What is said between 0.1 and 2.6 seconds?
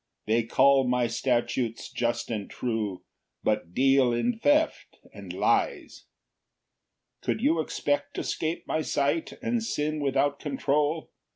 "They call my statutes just and